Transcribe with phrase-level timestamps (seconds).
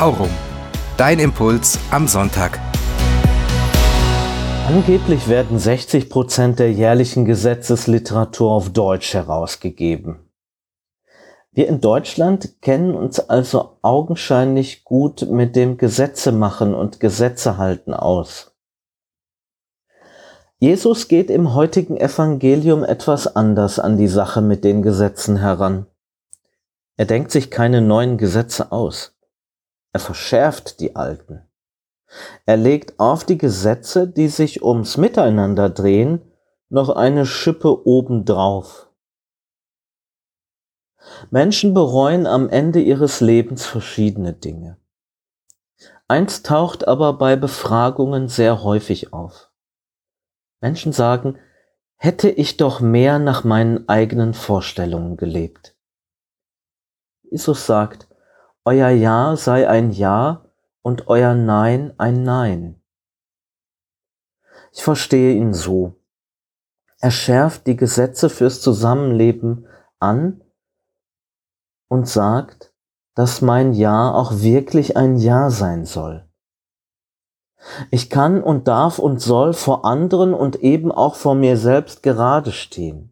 [0.00, 0.30] Aurum.
[0.96, 2.58] Dein Impuls am Sonntag.
[4.66, 10.20] Angeblich werden 60 Prozent der jährlichen Gesetzesliteratur auf Deutsch herausgegeben.
[11.52, 18.56] Wir in Deutschland kennen uns also augenscheinlich gut mit dem Gesetzemachen und Gesetzehalten aus.
[20.58, 25.84] Jesus geht im heutigen Evangelium etwas anders an die Sache mit den Gesetzen heran.
[26.96, 29.19] Er denkt sich keine neuen Gesetze aus.
[29.92, 31.46] Er verschärft die alten.
[32.46, 36.22] Er legt auf die Gesetze, die sich ums Miteinander drehen,
[36.68, 38.88] noch eine Schippe obendrauf.
[41.30, 44.78] Menschen bereuen am Ende ihres Lebens verschiedene Dinge.
[46.08, 49.50] Eins taucht aber bei Befragungen sehr häufig auf.
[50.60, 51.38] Menschen sagen,
[51.96, 55.76] hätte ich doch mehr nach meinen eigenen Vorstellungen gelebt.
[57.22, 58.08] Jesus sagt,
[58.64, 60.44] euer Ja sei ein Ja
[60.82, 62.82] und euer Nein ein Nein.
[64.72, 65.94] Ich verstehe ihn so.
[67.00, 69.66] Er schärft die Gesetze fürs Zusammenleben
[69.98, 70.42] an
[71.88, 72.72] und sagt,
[73.14, 76.28] dass mein Ja auch wirklich ein Ja sein soll.
[77.90, 82.52] Ich kann und darf und soll vor anderen und eben auch vor mir selbst gerade
[82.52, 83.09] stehen.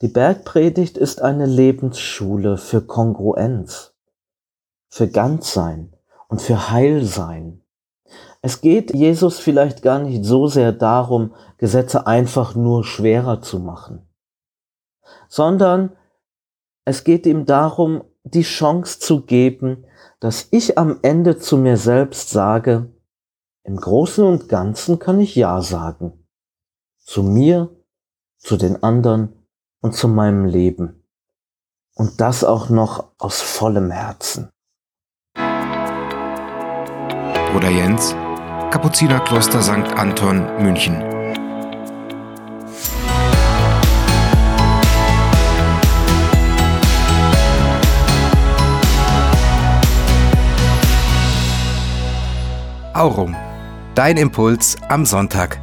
[0.00, 3.94] Die Bergpredigt ist eine Lebensschule für Kongruenz,
[4.88, 5.94] für Ganzsein
[6.28, 7.62] und für Heilsein.
[8.40, 14.08] Es geht Jesus vielleicht gar nicht so sehr darum, Gesetze einfach nur schwerer zu machen,
[15.28, 15.96] sondern
[16.84, 19.84] es geht ihm darum, die Chance zu geben,
[20.20, 22.92] dass ich am Ende zu mir selbst sage,
[23.64, 26.24] im Großen und Ganzen kann ich Ja sagen.
[26.98, 27.68] Zu mir,
[28.38, 29.37] zu den anderen
[29.80, 31.04] und zu meinem Leben.
[31.94, 34.50] Und das auch noch aus vollem Herzen.
[37.52, 38.14] Bruder Jens,
[38.70, 39.92] Kapuzinerkloster St.
[39.96, 41.02] Anton, München.
[52.94, 53.36] Aurum.
[53.94, 55.60] Dein Impuls am Sonntag.